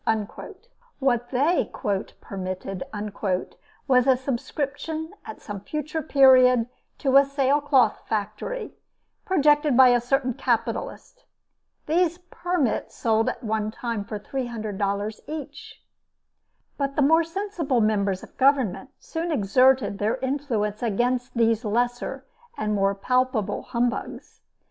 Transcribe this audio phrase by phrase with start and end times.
[0.97, 1.69] What they
[2.19, 2.83] "permitted"
[3.87, 8.73] was a subscription at some future period to a sailcloth factory,
[9.25, 11.25] projected by a certain capitalist.
[11.85, 15.83] These "permits" sold at one time for $300 each.
[16.79, 22.25] But the more sensible members of Government soon exerted their influence against these lesser
[22.57, 24.41] and more palpable humbugs.